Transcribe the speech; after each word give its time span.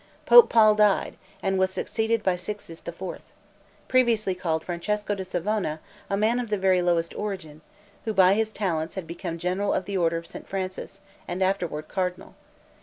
Pope 0.25 0.49
Paul 0.49 0.73
died, 0.73 1.13
and 1.43 1.59
was 1.59 1.69
succeeded 1.69 2.23
by 2.23 2.35
Sixtus 2.35 2.81
IV. 2.87 3.03
previously 3.87 4.33
called 4.33 4.63
Francesco 4.65 5.13
da 5.13 5.23
Savona, 5.23 5.79
a 6.09 6.17
man 6.17 6.39
of 6.39 6.49
the 6.49 6.57
very 6.57 6.81
lowest 6.81 7.13
origin, 7.13 7.61
who 8.05 8.11
by 8.11 8.33
his 8.33 8.51
talents 8.51 8.95
had 8.95 9.05
become 9.05 9.37
general 9.37 9.71
of 9.75 9.85
the 9.85 9.97
order 9.97 10.17
of 10.17 10.25
St. 10.25 10.47
Francis, 10.49 11.01
and 11.27 11.43
afterward 11.43 11.87
cardinal. 11.87 12.33